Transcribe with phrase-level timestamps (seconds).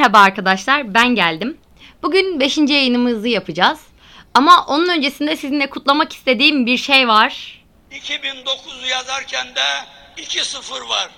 [0.00, 1.60] Merhaba arkadaşlar, ben geldim.
[2.02, 2.58] Bugün 5.
[2.58, 3.80] yayınımızı yapacağız.
[4.34, 7.62] Ama onun öncesinde sizinle kutlamak istediğim bir şey var.
[7.90, 9.84] 2009 yazarken de
[10.16, 11.10] 2-0 var.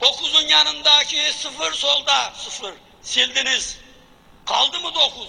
[0.00, 2.72] 9'un yanındaki 0 solda 0
[3.02, 3.78] sildiniz.
[4.46, 5.28] Kaldı mı 9?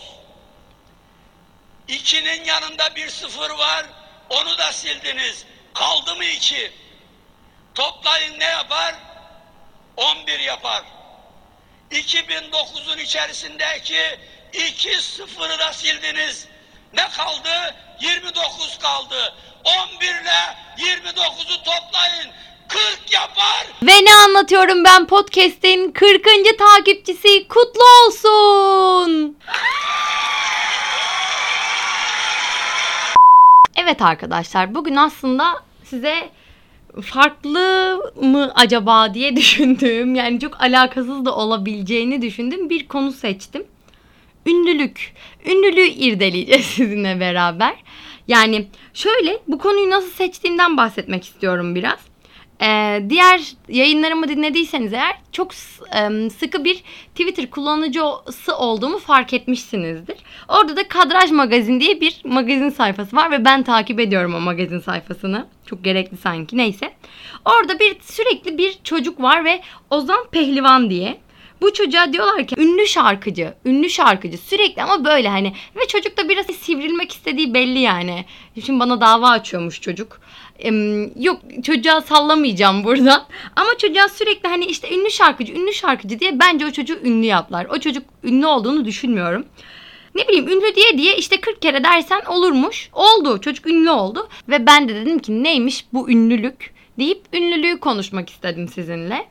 [1.90, 3.86] 2'nin yanında bir 0 var.
[4.30, 5.46] Onu da sildiniz.
[5.74, 6.72] Kaldı mı 2?
[7.76, 8.96] Toplayın ne yapar?
[9.98, 10.95] 11 yapar.
[11.92, 14.00] 2009'un içerisindeki
[14.54, 16.48] 2 sıfırı da sildiniz.
[16.94, 17.76] Ne kaldı?
[18.02, 19.34] 29 kaldı.
[19.96, 22.32] 11 ile 29'u toplayın.
[22.68, 23.68] 40 yapar.
[23.84, 26.24] Ve ne anlatıyorum ben podcast'in 40.
[26.58, 29.38] takipçisi kutlu olsun.
[33.76, 36.30] Evet arkadaşlar bugün aslında size
[37.02, 43.64] farklı mı acaba diye düşündüğüm yani çok alakasız da olabileceğini düşündüğüm bir konu seçtim.
[44.46, 45.14] Ünlülük.
[45.46, 47.76] Ünlülüğü irdeleyeceğiz sizinle beraber.
[48.28, 52.00] Yani şöyle bu konuyu nasıl seçtiğimden bahsetmek istiyorum biraz.
[52.62, 55.52] Ee, diğer yayınlarımı dinlediyseniz eğer çok
[55.96, 56.84] e, sıkı bir
[57.16, 60.18] Twitter kullanıcısı olduğumu fark etmişsinizdir.
[60.48, 64.80] Orada da Kadraj Magazin diye bir magazin sayfası var ve ben takip ediyorum o magazin
[64.80, 65.48] sayfasını.
[65.66, 66.94] Çok gerekli sanki neyse.
[67.46, 71.25] Orada bir sürekli bir çocuk var ve Ozan Pehlivan diye.
[71.62, 76.30] Bu çocuğa diyorlar ki ünlü şarkıcı, ünlü şarkıcı sürekli ama böyle hani ve çocuk da
[76.30, 78.26] biraz sivrilmek istediği belli yani.
[78.66, 80.20] Şimdi bana dava açıyormuş çocuk.
[81.16, 83.28] Yok çocuğa sallamayacağım burada.
[83.56, 87.66] Ama çocuğa sürekli hani işte ünlü şarkıcı, ünlü şarkıcı diye bence o çocuğu ünlü yaptılar.
[87.66, 89.46] O çocuk ünlü olduğunu düşünmüyorum.
[90.16, 92.90] Ne bileyim ünlü diye diye işte 40 kere dersen olurmuş.
[92.94, 93.42] Oldu.
[93.42, 94.30] Çocuk ünlü oldu.
[94.50, 99.26] Ve ben de dedim ki neymiş bu ünlülük deyip ünlülüğü konuşmak istedim sizinle.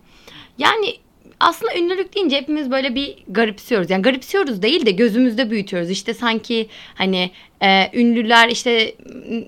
[0.59, 0.97] Yani
[1.41, 3.91] aslında ünlülük deyince hepimiz böyle bir garipsiyoruz.
[3.91, 5.91] Yani garipsiyoruz değil de gözümüzde büyütüyoruz.
[5.91, 7.31] İşte sanki hani
[7.63, 8.95] e, ünlüler işte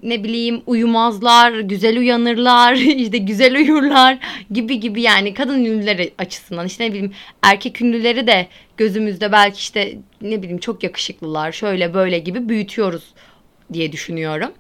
[0.03, 4.19] ne bileyim uyumazlar, güzel uyanırlar, işte güzel uyurlar
[4.51, 9.99] gibi gibi yani kadın ünlüleri açısından işte ne bileyim erkek ünlüleri de gözümüzde belki işte
[10.23, 13.05] ne bileyim çok yakışıklılar şöyle böyle gibi büyütüyoruz
[13.73, 14.53] diye düşünüyorum.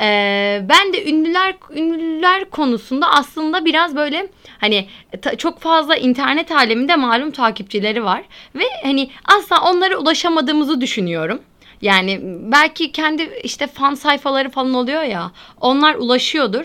[0.00, 4.28] Ee, ben de ünlüler ünlüler konusunda aslında biraz böyle
[4.58, 4.88] hani
[5.22, 8.22] ta, çok fazla internet aleminde malum takipçileri var
[8.54, 11.40] ve hani asla onlara ulaşamadığımızı düşünüyorum.
[11.82, 15.30] Yani belki kendi işte fan sayfaları falan oluyor ya
[15.60, 16.64] onlar ulaşıyordur.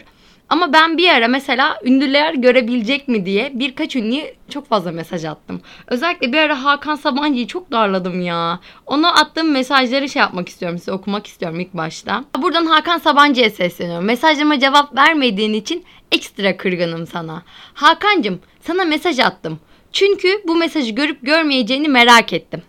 [0.49, 5.61] Ama ben bir ara mesela ünlüler görebilecek mi diye birkaç ünlüye çok fazla mesaj attım.
[5.87, 8.59] Özellikle bir ara Hakan Sabancı'yı çok darladım ya.
[8.85, 12.23] Ona attığım mesajları şey yapmak istiyorum size okumak istiyorum ilk başta.
[12.37, 14.05] Buradan Hakan Sabancı'ya sesleniyorum.
[14.05, 17.43] Mesajıma cevap vermediğin için ekstra kırgınım sana.
[17.73, 19.59] Hakan'cım sana mesaj attım.
[19.91, 22.61] Çünkü bu mesajı görüp görmeyeceğini merak ettim.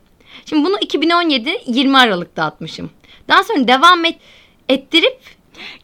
[0.44, 2.90] Şimdi bunu 2017 20 Aralık'ta atmışım.
[3.28, 4.18] Daha sonra devam et,
[4.68, 5.20] ettirip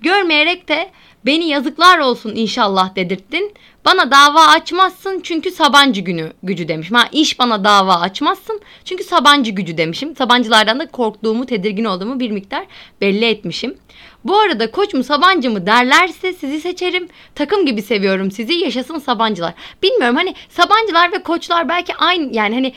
[0.01, 0.91] görmeyerek de
[1.27, 3.55] Beni yazıklar olsun inşallah dedirttin.
[3.85, 6.97] Bana dava açmazsın çünkü Sabancı günü gücü demişim.
[6.97, 10.17] Ha iş bana dava açmazsın çünkü Sabancı gücü demişim.
[10.17, 12.67] Sabancılardan da korktuğumu, tedirgin olduğumu bir miktar
[13.01, 13.79] belli etmişim.
[14.25, 17.09] Bu arada koç mu Sabancı mı derlerse sizi seçerim.
[17.35, 18.53] Takım gibi seviyorum sizi.
[18.53, 19.55] Yaşasın Sabancılar.
[19.83, 22.73] Bilmiyorum hani Sabancılar ve koçlar belki aynı yani hani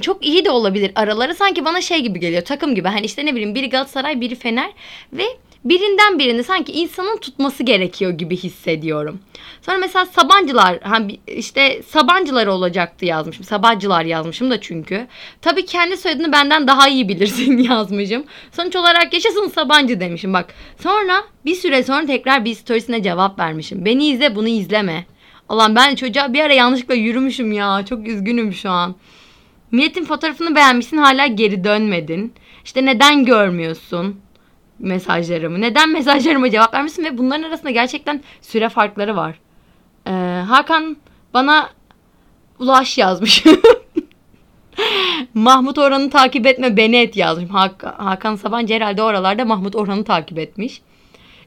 [0.00, 3.32] çok iyi de olabilir araları sanki bana şey gibi geliyor takım gibi hani işte ne
[3.32, 4.70] bileyim biri Galatasaray biri Fener
[5.12, 5.24] ve
[5.64, 9.20] birinden birini sanki insanın tutması gerekiyor gibi hissediyorum.
[9.62, 10.78] Sonra mesela Sabancılar
[11.26, 13.44] işte Sabancılar olacaktı yazmışım.
[13.44, 15.06] Sabancılar yazmışım da çünkü.
[15.42, 18.24] Tabii kendi soyadını benden daha iyi bilirsin yazmışım.
[18.52, 20.54] Sonuç olarak yaşasın Sabancı demişim bak.
[20.82, 23.84] Sonra bir süre sonra tekrar bir storiesine cevap vermişim.
[23.84, 25.06] Beni izle bunu izleme.
[25.48, 27.84] Allah'ım ben çocuğa bir ara yanlışlıkla yürümüşüm ya.
[27.88, 28.94] Çok üzgünüm şu an.
[29.70, 32.32] Milletin fotoğrafını beğenmişsin hala geri dönmedin.
[32.64, 34.23] İşte neden görmüyorsun?
[34.78, 35.60] Mesajlarımı?
[35.60, 37.04] Neden mesajlarıma cevap vermişsin?
[37.04, 39.38] Ve bunların arasında gerçekten süre farkları var.
[40.06, 40.10] Ee,
[40.48, 40.96] Hakan
[41.34, 41.70] bana
[42.58, 43.44] ulaş yazmış.
[45.34, 47.50] Mahmut Orhan'ı takip etme beni et yazmış.
[47.50, 50.82] Hak Hakan Sabancı herhalde oralarda Mahmut Orhan'ı takip etmiş.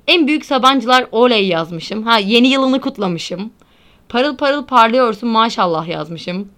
[0.08, 2.04] En büyük Sabancılar oley yazmışım.
[2.04, 3.54] Ha yeni yılını kutlamışım.
[4.10, 6.52] Parıl parıl parlıyorsun maşallah yazmışım.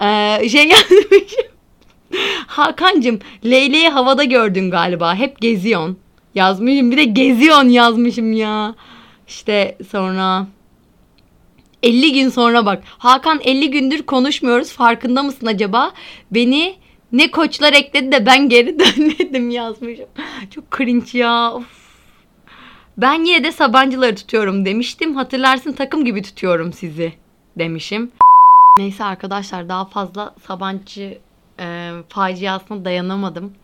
[0.00, 1.55] Ee, şey yazmışım.
[2.46, 5.14] Hakan'cım Leyle'yi havada gördün galiba.
[5.14, 5.98] Hep geziyorsun.
[6.34, 8.74] Yazmışım bir de geziyorsun yazmışım ya.
[9.28, 10.46] İşte sonra
[11.82, 12.82] 50 gün sonra bak.
[12.86, 14.72] Hakan 50 gündür konuşmuyoruz.
[14.72, 15.92] Farkında mısın acaba?
[16.30, 16.76] Beni
[17.12, 20.06] ne koçlar ekledi de ben geri dönmedim yazmışım.
[20.54, 21.52] Çok cringe ya.
[21.52, 21.86] Of.
[22.98, 25.16] Ben yine de Sabancıları tutuyorum demiştim.
[25.16, 27.12] Hatırlarsın takım gibi tutuyorum sizi
[27.58, 28.10] demişim.
[28.78, 31.18] Neyse arkadaşlar daha fazla Sabancı
[31.60, 33.54] e, faciasına dayanamadım.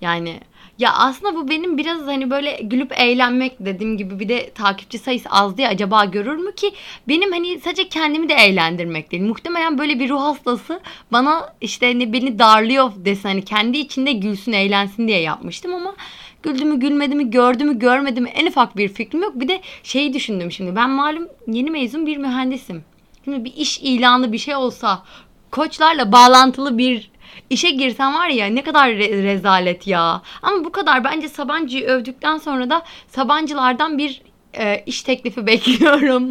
[0.00, 0.40] Yani
[0.80, 5.28] ya aslında bu benim biraz hani böyle gülüp eğlenmek dediğim gibi bir de takipçi sayısı
[5.30, 6.72] az diye acaba görür mü ki
[7.08, 9.22] benim hani sadece kendimi de eğlendirmek değil.
[9.22, 10.80] Muhtemelen böyle bir ruh hastası
[11.12, 15.94] bana işte ne beni darlıyor desin hani kendi içinde gülsün eğlensin diye yapmıştım ama
[16.42, 19.40] güldü mü gülmedi mi gördü mü görmedi mi en ufak bir fikrim yok.
[19.40, 22.84] Bir de şeyi düşündüm şimdi ben malum yeni mezun bir mühendisim.
[23.24, 25.02] Şimdi bir iş ilanı bir şey olsa
[25.50, 27.10] koçlarla bağlantılı bir
[27.50, 30.22] işe girsem var ya ne kadar re- rezalet ya.
[30.42, 34.22] Ama bu kadar bence Sabancı'yı övdükten sonra da Sabancılardan bir
[34.54, 36.30] e, iş teklifi bekliyorum.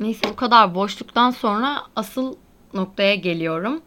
[0.00, 2.36] Neyse bu kadar boşluktan sonra asıl
[2.74, 3.82] noktaya geliyorum.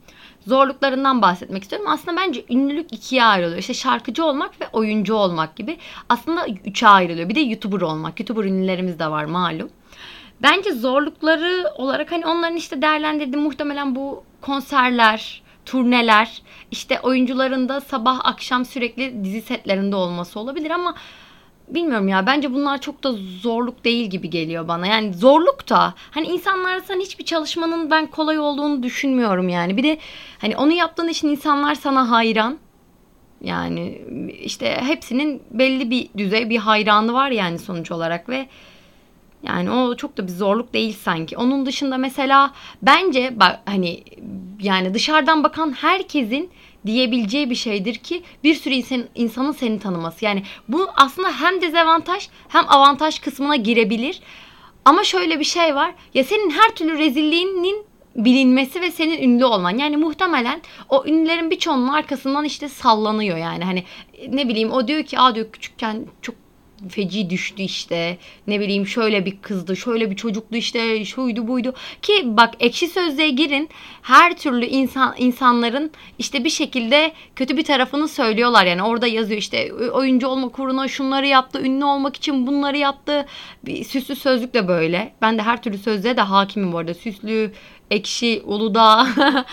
[0.47, 1.87] Zorluklarından bahsetmek istiyorum.
[1.89, 3.57] Aslında bence ünlülük ikiye ayrılıyor.
[3.59, 5.77] İşte şarkıcı olmak ve oyuncu olmak gibi.
[6.09, 7.29] Aslında üçe ayrılıyor.
[7.29, 8.19] Bir de YouTuber olmak.
[8.19, 9.69] YouTuber ünlülerimiz de var malum.
[10.41, 18.19] Bence zorlukları olarak hani onların işte değerlendirdiği muhtemelen bu konserler, turneler, işte oyuncuların da sabah
[18.23, 20.95] akşam sürekli dizi setlerinde olması olabilir ama
[21.67, 24.87] bilmiyorum ya bence bunlar çok da zorluk değil gibi geliyor bana.
[24.87, 29.77] Yani zorluk da hani insanlar arasında hiçbir çalışmanın ben kolay olduğunu düşünmüyorum yani.
[29.77, 29.97] Bir de
[30.37, 32.57] hani onu yaptığın için insanlar sana hayran.
[33.41, 34.01] Yani
[34.41, 38.47] işte hepsinin belli bir düzey bir hayranı var yani sonuç olarak ve
[39.43, 41.37] yani o çok da bir zorluk değil sanki.
[41.37, 44.03] Onun dışında mesela bence bak hani
[44.61, 46.49] yani dışarıdan bakan herkesin
[46.85, 50.25] diyebileceği bir şeydir ki bir sürü insan, insanın seni tanıması.
[50.25, 54.21] Yani bu aslında hem dezavantaj hem avantaj kısmına girebilir.
[54.85, 55.93] Ama şöyle bir şey var.
[56.13, 57.85] Ya senin her türlü rezilliğinin
[58.15, 59.77] bilinmesi ve senin ünlü olman.
[59.77, 63.63] Yani muhtemelen o ünlülerin birçoğunun arkasından işte sallanıyor yani.
[63.63, 63.83] Hani
[64.29, 66.35] ne bileyim o diyor ki aa diyor küçükken çok
[66.89, 68.17] feci düştü işte.
[68.47, 71.73] Ne bileyim şöyle bir kızdı, şöyle bir çocuktu işte, şuydu buydu.
[72.01, 73.69] Ki bak ekşi sözlüğe girin.
[74.01, 78.65] Her türlü insan insanların işte bir şekilde kötü bir tarafını söylüyorlar.
[78.65, 83.25] Yani orada yazıyor işte oyuncu olmak uğruna şunları yaptı, ünlü olmak için bunları yaptı.
[83.65, 85.13] Bir süslü sözlük de böyle.
[85.21, 86.93] Ben de her türlü sözlüğe de hakimim bu arada.
[86.93, 87.51] Süslü,
[87.91, 89.07] Ekşi, Uludağ.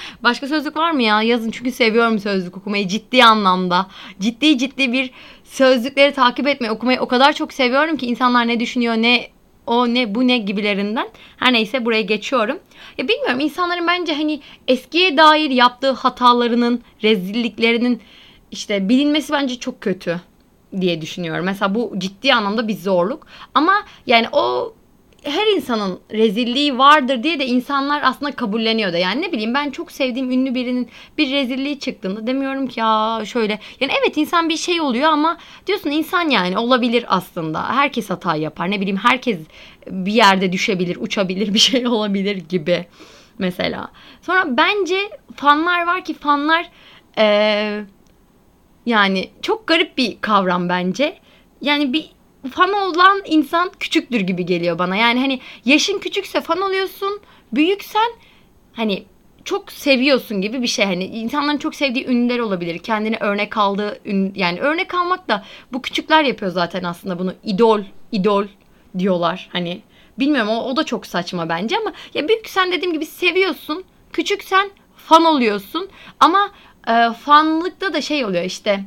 [0.23, 1.23] Başka sözlük var mı ya?
[1.23, 3.87] Yazın çünkü seviyorum sözlük okumayı ciddi anlamda.
[4.21, 5.11] Ciddi ciddi bir
[5.49, 9.29] sözlükleri takip etmeyi, okumayı o kadar çok seviyorum ki insanlar ne düşünüyor, ne
[9.67, 11.09] o ne bu ne gibilerinden.
[11.37, 12.59] Her neyse buraya geçiyorum.
[12.99, 18.01] Ya bilmiyorum insanların bence hani eskiye dair yaptığı hatalarının, rezilliklerinin
[18.51, 20.21] işte bilinmesi bence çok kötü
[20.81, 21.45] diye düşünüyorum.
[21.45, 23.27] Mesela bu ciddi anlamda bir zorluk.
[23.55, 23.75] Ama
[24.07, 24.75] yani o
[25.23, 28.99] her insanın rezilliği vardır diye de insanlar aslında kabulleniyor da.
[28.99, 33.59] Yani ne bileyim ben çok sevdiğim ünlü birinin bir rezilliği çıktığında demiyorum ki ya şöyle.
[33.81, 37.77] Yani evet insan bir şey oluyor ama diyorsun insan yani olabilir aslında.
[37.77, 38.71] Herkes hata yapar.
[38.71, 39.39] Ne bileyim herkes
[39.91, 42.87] bir yerde düşebilir, uçabilir, bir şey olabilir gibi
[43.39, 43.89] mesela.
[44.23, 46.71] Sonra bence fanlar var ki fanlar
[47.19, 47.85] ee,
[48.87, 51.19] yani çok garip bir kavram bence.
[51.61, 52.16] Yani bir
[52.47, 54.97] fan olan insan küçüktür gibi geliyor bana.
[54.97, 57.21] Yani hani yaşın küçükse fan oluyorsun,
[57.53, 58.13] büyüksen
[58.73, 59.05] hani
[59.45, 60.85] çok seviyorsun gibi bir şey.
[60.85, 62.79] Hani insanların çok sevdiği ünlüler olabilir.
[62.79, 67.35] Kendine örnek aldığı ün, yani örnek almak da bu küçükler yapıyor zaten aslında bunu.
[67.45, 67.81] idol,
[68.13, 68.45] idol
[68.99, 69.49] diyorlar.
[69.53, 69.83] Hani
[70.19, 73.85] bilmiyorum o, o da çok saçma bence ama ya büyüksen dediğim gibi seviyorsun.
[74.13, 75.89] Küçüksen fan oluyorsun.
[76.21, 76.51] Ama
[76.89, 78.85] e, fanlıkta da şey oluyor işte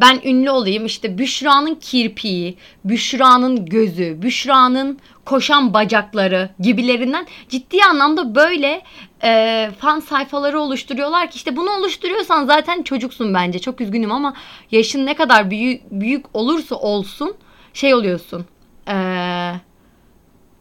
[0.00, 0.86] ben ünlü olayım.
[0.86, 8.82] İşte Büşra'nın kirpiği, Büşra'nın gözü, Büşra'nın koşan bacakları gibilerinden ciddi anlamda böyle
[9.24, 13.58] e, fan sayfaları oluşturuyorlar ki işte bunu oluşturuyorsan zaten çocuksun bence.
[13.58, 14.34] Çok üzgünüm ama
[14.70, 17.34] yaşın ne kadar büyük, büyük olursa olsun
[17.74, 18.46] şey oluyorsun.
[18.88, 18.94] E,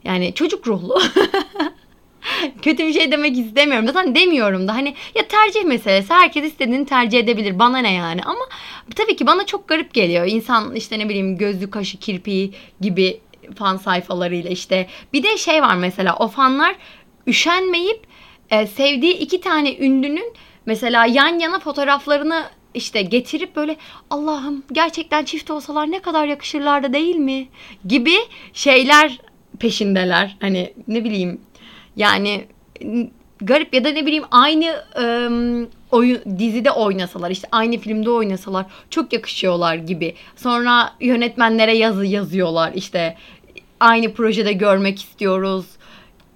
[0.04, 1.02] yani çocuk ruhlu
[2.62, 3.88] kötü bir şey demek istemiyorum.
[3.88, 6.14] Zaten demiyorum da hani ya tercih meselesi.
[6.14, 7.60] Herkes istediğini tercih edebilir.
[7.60, 8.22] Bana ne yani?
[8.24, 8.46] Ama
[8.96, 10.26] tabii ki bana çok garip geliyor.
[10.28, 13.20] İnsan işte ne bileyim gözlü kaşı kirpiği gibi
[13.56, 14.88] fan sayfalarıyla işte.
[15.14, 16.76] Bir de şey var mesela o fanlar
[17.28, 18.08] üşenmeyip
[18.52, 20.34] e, sevdiği iki tane ünlünün
[20.66, 22.44] mesela yan yana fotoğraflarını
[22.74, 23.78] işte getirip böyle
[24.10, 27.48] Allah'ım gerçekten çift olsalar ne kadar yakışırlardı değil mi
[27.88, 28.16] gibi
[28.54, 29.20] şeyler
[29.60, 30.38] peşindeler.
[30.42, 31.42] Hani ne bileyim
[31.96, 32.48] yani
[33.42, 39.14] garip ya da ne bileyim aynı ıı, oyun dizide oynasalar işte aynı filmde oynasalar çok
[39.14, 40.16] yakışıyorlar gibi.
[40.36, 43.18] Sonra yönetmenlere yazı yazıyorlar işte
[43.80, 45.66] aynı projede görmek istiyoruz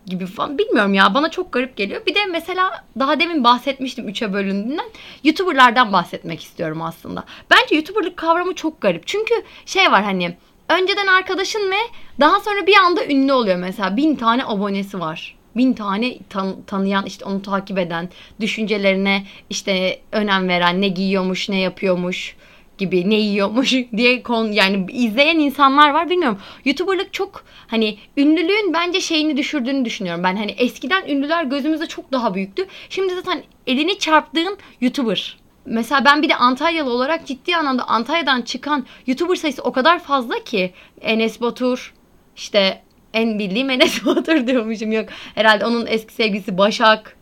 [0.05, 0.57] gibi falan.
[0.57, 2.05] Bilmiyorum ya bana çok garip geliyor.
[2.05, 4.85] Bir de mesela daha demin bahsetmiştim 3'e bölündüğünden.
[5.24, 7.24] YouTuber'lardan bahsetmek istiyorum aslında.
[7.51, 9.07] Bence YouTuber'lık kavramı çok garip.
[9.07, 9.33] Çünkü
[9.65, 10.38] şey var hani
[10.69, 11.77] önceden arkadaşın ve
[12.19, 13.97] daha sonra bir anda ünlü oluyor mesela.
[13.97, 18.09] Bin tane abonesi var bin tane tan- tanıyan işte onu takip eden
[18.41, 22.35] düşüncelerine işte önem veren ne giyiyormuş ne yapıyormuş
[22.77, 26.39] gibi ne yiyormuş diye kon yani izleyen insanlar var bilmiyorum.
[26.65, 30.24] YouTuber'lık çok hani ünlülüğün bence şeyini düşürdüğünü düşünüyorum.
[30.24, 32.65] Ben hani eskiden ünlüler gözümüzde çok daha büyüktü.
[32.89, 35.38] Şimdi zaten elini çarptığın YouTuber.
[35.65, 40.43] Mesela ben bir de Antalyalı olarak ciddi anlamda Antalya'dan çıkan YouTuber sayısı o kadar fazla
[40.43, 41.93] ki Enes Batur
[42.35, 42.81] işte
[43.15, 45.10] en bildiğim Enes Batur diyormuşum yok.
[45.36, 47.17] Herhalde onun eski sevgilisi Başak,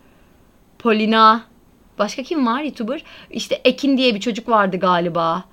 [0.80, 1.54] Polina,
[2.00, 3.04] Başka kim var YouTuber?
[3.32, 5.44] İşte Ekin diye bir çocuk vardı galiba.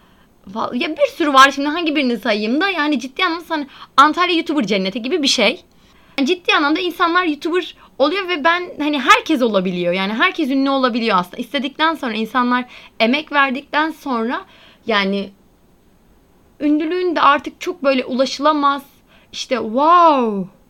[0.75, 3.66] Ya bir sürü var şimdi hangi birini sayayım da yani ciddi anlamda hani
[3.97, 5.64] Antalya YouTuber cenneti gibi bir şey.
[6.18, 9.92] Yani ciddi anlamda insanlar YouTuber oluyor ve ben hani herkes olabiliyor.
[9.92, 11.37] Yani herkes ünlü olabiliyor aslında.
[11.37, 12.64] İstedikten sonra insanlar
[13.00, 14.44] emek verdikten sonra
[14.87, 15.30] yani
[16.61, 18.82] ünlülüğün de artık çok böyle ulaşılamaz.
[19.32, 20.60] İşte wow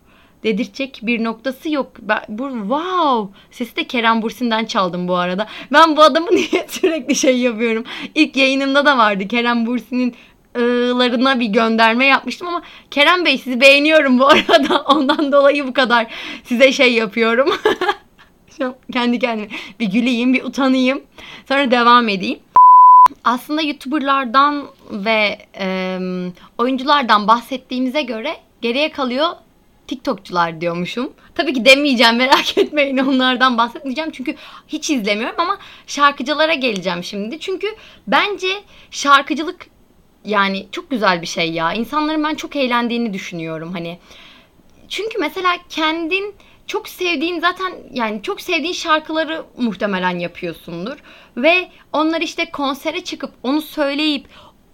[0.45, 1.93] dedirtecek bir noktası yok.
[2.01, 3.41] Ben, bu wow.
[3.51, 5.47] Sesi de Kerem Bursin'den çaldım bu arada.
[5.73, 7.85] Ben bu adamı niye sürekli şey yapıyorum.
[8.15, 9.29] İlk yayınımda da vardı.
[9.29, 10.15] Kerem Bursin'in
[10.57, 14.83] ığlarına bir gönderme yapmıştım ama Kerem Bey sizi beğeniyorum bu arada.
[14.83, 16.07] Ondan dolayı bu kadar
[16.45, 17.51] size şey yapıyorum.
[18.93, 19.49] Kendi kendime
[19.81, 21.03] bir güleyim, bir utanayım.
[21.49, 22.39] Sonra devam edeyim.
[23.25, 25.99] Aslında YouTuber'lardan ve e,
[26.59, 29.29] oyunculardan bahsettiğimize göre geriye kalıyor
[29.87, 31.13] TikTokçular diyormuşum.
[31.35, 34.11] Tabii ki demeyeceğim merak etmeyin onlardan bahsetmeyeceğim.
[34.11, 34.35] Çünkü
[34.69, 37.41] hiç izlemiyorum ama şarkıcılara geleceğim şimdi.
[37.41, 37.67] Çünkü
[38.07, 38.49] bence
[38.91, 39.67] şarkıcılık
[40.25, 41.73] yani çok güzel bir şey ya.
[41.73, 43.99] İnsanların ben çok eğlendiğini düşünüyorum hani.
[44.89, 46.35] Çünkü mesela kendin
[46.67, 50.97] çok sevdiğin zaten yani çok sevdiğin şarkıları muhtemelen yapıyorsundur.
[51.37, 54.27] Ve onlar işte konsere çıkıp onu söyleyip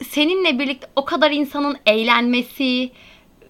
[0.09, 2.91] seninle birlikte o kadar insanın eğlenmesi,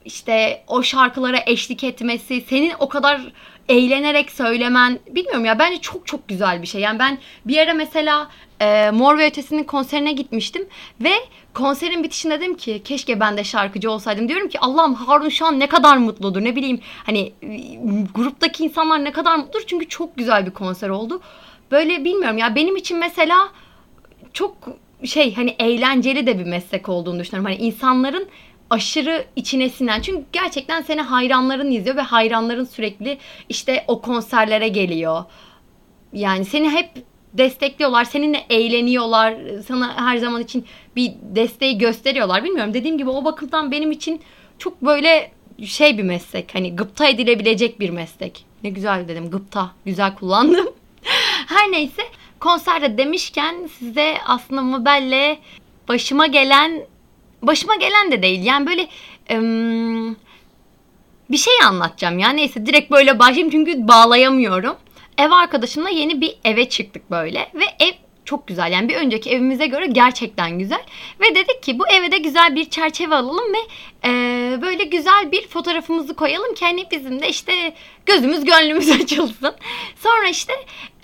[0.07, 3.21] işte o şarkılara eşlik etmesi, senin o kadar
[3.69, 6.81] eğlenerek söylemen bilmiyorum ya bence çok çok güzel bir şey.
[6.81, 8.29] Yani ben bir ara mesela
[8.61, 10.67] e, Mor ve Ötesi'nin konserine gitmiştim
[11.01, 11.13] ve
[11.55, 14.29] konserin bitişinde dedim ki keşke ben de şarkıcı olsaydım.
[14.29, 17.33] Diyorum ki Allah'ım Harun şu an ne kadar mutludur ne bileyim hani
[18.15, 21.21] gruptaki insanlar ne kadar mutludur çünkü çok güzel bir konser oldu.
[21.71, 23.49] Böyle bilmiyorum ya benim için mesela
[24.33, 24.57] çok
[25.05, 27.53] şey hani eğlenceli de bir meslek olduğunu düşünüyorum.
[27.53, 28.29] Hani insanların
[28.71, 30.01] aşırı içine sinen.
[30.01, 33.19] Çünkü gerçekten seni hayranların izliyor ve hayranların sürekli
[33.49, 35.25] işte o konserlere geliyor.
[36.13, 36.91] Yani seni hep
[37.35, 39.35] destekliyorlar, seninle eğleniyorlar,
[39.67, 42.45] sana her zaman için bir desteği gösteriyorlar.
[42.45, 44.21] Bilmiyorum dediğim gibi o bakımdan benim için
[44.59, 45.31] çok böyle
[45.65, 46.55] şey bir meslek.
[46.55, 48.45] Hani gıpta edilebilecek bir meslek.
[48.65, 49.71] Ne güzel dedim gıpta.
[49.85, 50.67] Güzel kullandım.
[51.47, 52.03] her neyse
[52.41, 55.39] konserde demişken size aslında Mabel'le
[55.89, 56.87] başıma gelen
[57.47, 58.45] başıma gelen de değil.
[58.45, 58.89] Yani böyle
[59.33, 60.17] ım,
[61.31, 62.31] bir şey anlatacağım ya.
[62.31, 64.77] Neyse direkt böyle başlayayım çünkü bağlayamıyorum.
[65.19, 67.93] Ev arkadaşımla yeni bir eve çıktık böyle ve ev
[68.27, 68.73] çok güzel.
[68.73, 70.85] Yani bir önceki evimize göre gerçekten güzel.
[71.21, 73.59] Ve dedik ki bu eve de güzel bir çerçeve alalım ve
[74.09, 74.13] e,
[74.63, 77.75] böyle güzel bir fotoğrafımızı koyalım ki hani bizim de işte
[78.07, 79.55] gözümüz gönlümüz açılsın.
[79.97, 80.53] Sonra işte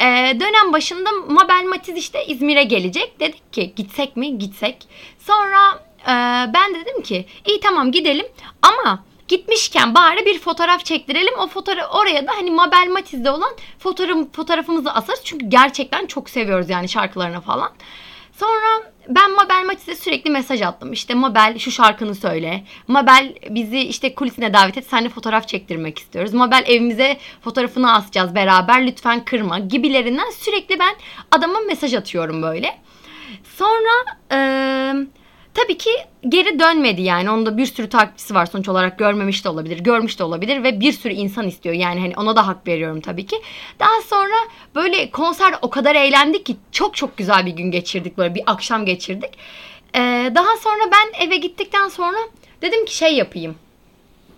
[0.00, 0.06] e,
[0.40, 3.20] dönem başında Mabel Matiz işte İzmir'e gelecek.
[3.20, 4.38] Dedik ki gitsek mi?
[4.38, 4.76] Gitsek.
[5.18, 6.12] Sonra e,
[6.54, 8.26] ben dedim ki iyi tamam gidelim
[8.62, 11.38] ama gitmişken bari bir fotoğraf çektirelim.
[11.38, 15.21] O fotoğraf oraya da hani Mabel Matiz'de olan fotoğraf, fotoğrafımızı asarız.
[15.25, 17.71] Çünkü gerçekten çok seviyoruz yani şarkılarını falan.
[18.32, 20.92] Sonra ben Mabel Matiz'e sürekli mesaj attım.
[20.92, 22.64] İşte Mabel şu şarkını söyle.
[22.88, 24.87] Mabel bizi işte kulisine davet et.
[24.87, 26.35] Seninle fotoğraf çektirmek istiyoruz.
[26.35, 28.87] Mabel evimize fotoğrafını asacağız beraber.
[28.87, 30.94] Lütfen kırma gibilerinden sürekli ben
[31.30, 32.78] adama mesaj atıyorum böyle.
[33.56, 35.06] Sonra eee
[35.54, 35.90] Tabii ki
[36.28, 37.30] geri dönmedi yani.
[37.30, 40.92] Onda bir sürü takipçisi var sonuç olarak görmemiş de olabilir, görmüş de olabilir ve bir
[40.92, 41.75] sürü insan istiyor.
[41.75, 43.37] Yani hani ona da hak veriyorum tabii ki.
[43.80, 44.35] Daha sonra
[44.75, 48.87] böyle konser o kadar eğlendik ki çok çok güzel bir gün geçirdik böyle bir akşam
[48.87, 49.30] geçirdik.
[49.94, 52.18] Ee, daha sonra ben eve gittikten sonra
[52.62, 53.54] dedim ki şey yapayım.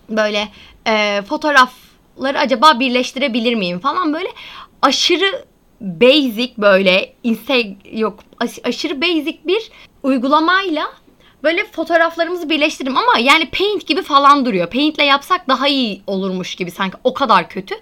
[0.09, 0.47] Böyle
[0.87, 4.29] e, fotoğrafları acaba birleştirebilir miyim falan böyle
[4.81, 5.45] aşırı
[5.81, 8.19] basic böyle inse yok
[8.63, 9.71] aşırı basic bir
[10.03, 10.87] uygulamayla
[11.45, 14.69] böyle fotoğraflarımızı birleştirdim ama yani paint gibi falan duruyor.
[14.69, 17.75] Paint'le yapsak daha iyi olurmuş gibi sanki o kadar kötü.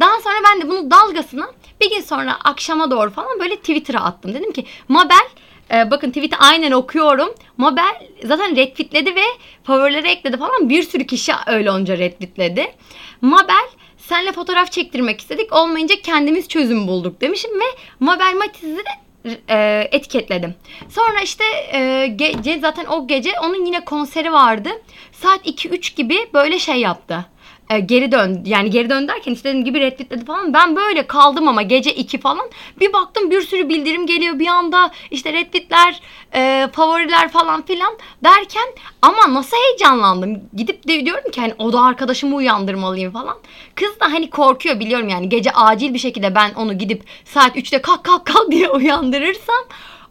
[0.00, 1.46] Daha sonra ben de bunu dalgasına
[1.80, 4.34] bir gün sonra akşama doğru falan böyle Twitter'a attım.
[4.34, 5.28] Dedim ki Mabel
[5.72, 7.34] ee, bakın tweet'i aynen okuyorum.
[7.56, 9.24] Mabel zaten retweetledi ve
[9.64, 10.68] favorilere ekledi falan.
[10.68, 12.74] Bir sürü kişi öyle onca retweetledi.
[13.20, 15.52] Mabel senle fotoğraf çektirmek istedik.
[15.52, 17.64] Olmayınca kendimiz çözüm bulduk demişim ve
[18.00, 19.07] Mabel Matiz'i de
[19.48, 20.54] e, etiketledim.
[20.88, 24.68] Sonra işte e, gece zaten o gece onun yine konseri vardı.
[25.12, 27.26] Saat 2-3 gibi böyle şey yaptı.
[27.70, 30.54] E, geri dön yani geri dön derken istediğim gibi retweetledi falan.
[30.54, 32.50] Ben böyle kaldım ama gece 2 falan.
[32.80, 34.90] Bir baktım bir sürü bildirim geliyor bir anda.
[35.10, 36.00] işte retweetler,
[36.34, 38.68] e, favoriler falan filan derken
[39.02, 40.40] ama nasıl heyecanlandım.
[40.54, 43.36] Gidip de diyorum ki hani o da arkadaşımı uyandırmalıyım falan.
[43.74, 47.82] Kız da hani korkuyor biliyorum yani gece acil bir şekilde ben onu gidip saat 3'te
[47.82, 49.64] kalk kalk kalk diye uyandırırsam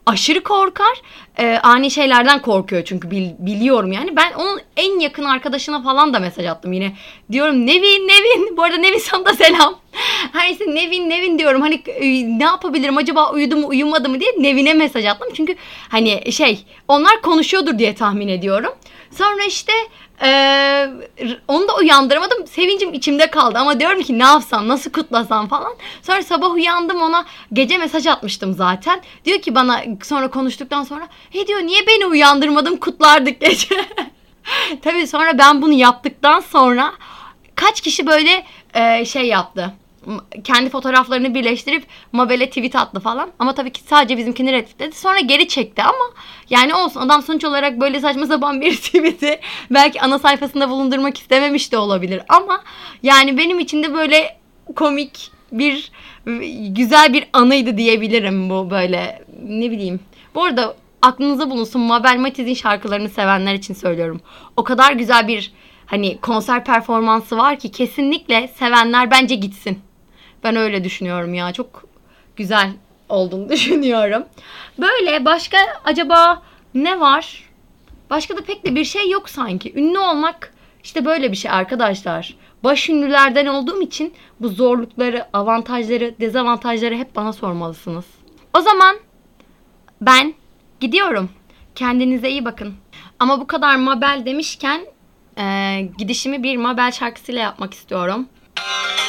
[0.07, 1.01] aşırı korkar.
[1.39, 4.15] Ee, ani şeylerden korkuyor çünkü bil- biliyorum yani.
[4.15, 6.93] Ben onun en yakın arkadaşına falan da mesaj attım yine.
[7.31, 8.57] Diyorum Nevin Nevin.
[8.57, 9.79] Bu arada Nevin sana da selam.
[10.33, 11.61] Her neyse Nevin Nevin diyorum.
[11.61, 15.27] Hani e, ne yapabilirim acaba uyudu mu uyumadı mı diye Nevin'e mesaj attım.
[15.33, 15.55] Çünkü
[15.89, 18.71] hani şey onlar konuşuyordur diye tahmin ediyorum.
[19.11, 19.73] Sonra işte
[20.21, 20.89] ee,
[21.47, 22.47] onu da uyandıramadım.
[22.47, 25.75] Sevincim içimde kaldı ama diyorum ki ne yapsam, nasıl kutlasam falan.
[26.01, 29.01] Sonra sabah uyandım ona gece mesaj atmıştım zaten.
[29.25, 33.75] Diyor ki bana sonra konuştuktan sonra he diyor niye beni uyandırmadın kutlardık gece.
[34.81, 36.93] Tabii sonra ben bunu yaptıktan sonra
[37.55, 39.74] kaç kişi böyle e, şey yaptı
[40.43, 43.29] kendi fotoğraflarını birleştirip Mabel'e tweet attı falan.
[43.39, 44.95] Ama tabii ki sadece bizimkini retweetledi.
[44.95, 46.13] Sonra geri çekti ama
[46.49, 49.39] yani olsun adam sonuç olarak böyle saçma sapan bir tweet'i
[49.71, 52.21] belki ana sayfasında bulundurmak istememiş de olabilir.
[52.29, 52.63] Ama
[53.03, 54.37] yani benim için de böyle
[54.75, 55.91] komik bir
[56.67, 59.99] güzel bir anıydı diyebilirim bu böyle ne bileyim.
[60.35, 64.21] Bu arada aklınıza bulunsun Mabel Matiz'in şarkılarını sevenler için söylüyorum.
[64.57, 65.53] O kadar güzel bir
[65.85, 69.87] hani konser performansı var ki kesinlikle sevenler bence gitsin.
[70.48, 71.54] Ben öyle düşünüyorum ya.
[71.54, 71.84] Çok
[72.36, 72.72] güzel
[73.10, 74.24] olduğunu düşünüyorum.
[74.80, 76.42] Böyle başka acaba
[76.74, 77.44] ne var?
[78.10, 79.74] Başka da pek de bir şey yok sanki.
[79.75, 82.36] Ünlü olmak işte böyle bir şey arkadaşlar.
[82.63, 88.06] Baş ünlülerden olduğum için bu zorlukları, avantajları, dezavantajları hep bana sormalısınız.
[88.54, 88.96] O zaman
[90.01, 90.34] ben
[90.80, 91.30] gidiyorum.
[91.75, 92.74] Kendinize iyi bakın.
[93.20, 94.82] Ama bu kadar Mabel demişken
[95.38, 98.27] e, gidişimi bir Mabel şarkısıyla yapmak istiyorum.
[98.57, 99.06] Şeytanım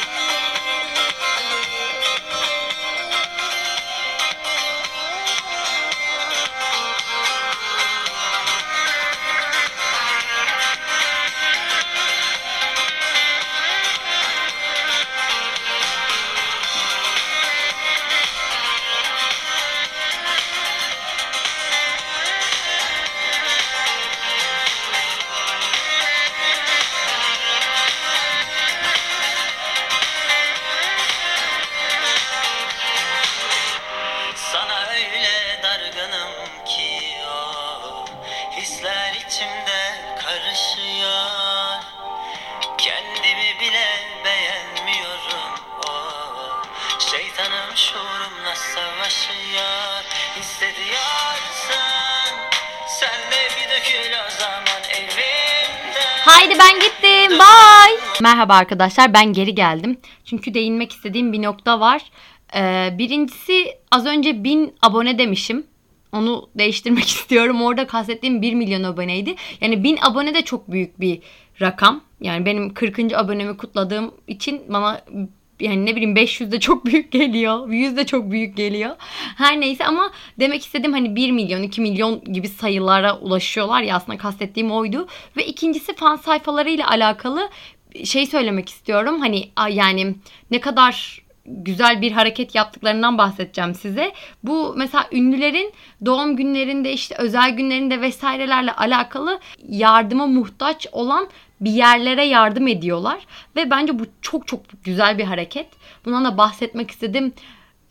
[49.29, 50.03] savaşıyor
[50.39, 50.89] Hissediyorsan
[52.87, 59.55] Sen de bir dökül o zaman evimden Haydi ben gittim bye Merhaba arkadaşlar ben geri
[59.55, 62.01] geldim Çünkü değinmek istediğim bir nokta var
[62.55, 65.67] ee, Birincisi az önce 1000 abone demişim
[66.11, 67.61] onu değiştirmek istiyorum.
[67.61, 69.35] Orada kastettiğim 1 milyon aboneydi.
[69.61, 71.19] Yani 1000 abone de çok büyük bir
[71.61, 72.01] rakam.
[72.21, 72.99] Yani benim 40.
[73.13, 75.01] abonemi kutladığım için bana
[75.59, 77.69] yani ne bileyim 500 de çok büyük geliyor.
[77.69, 78.95] 100 de çok büyük geliyor.
[79.37, 84.17] Her neyse ama demek istedim hani 1 milyon 2 milyon gibi sayılara ulaşıyorlar ya aslında
[84.17, 85.07] kastettiğim oydu.
[85.37, 87.49] Ve ikincisi fan sayfalarıyla alakalı
[88.03, 89.19] şey söylemek istiyorum.
[89.19, 90.15] Hani yani
[90.51, 94.11] ne kadar güzel bir hareket yaptıklarından bahsedeceğim size.
[94.43, 95.73] Bu mesela ünlülerin
[96.05, 101.29] doğum günlerinde işte özel günlerinde vesairelerle alakalı yardıma muhtaç olan
[101.61, 103.27] bir yerlere yardım ediyorlar.
[103.55, 105.67] Ve bence bu çok çok güzel bir hareket.
[106.05, 107.33] Bundan da bahsetmek istedim.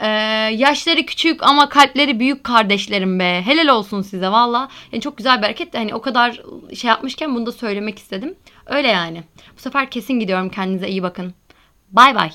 [0.01, 0.09] Ee,
[0.57, 3.43] yaşları küçük ama kalpleri büyük kardeşlerim be.
[3.45, 4.69] Helal olsun size valla.
[4.93, 5.75] Yani çok güzel bir hareket.
[5.75, 6.43] Hani o kadar
[6.75, 8.35] şey yapmışken bunu da söylemek istedim.
[8.67, 9.23] Öyle yani.
[9.57, 10.49] Bu sefer kesin gidiyorum.
[10.49, 11.35] Kendinize iyi bakın.
[11.93, 12.31] Bay bay.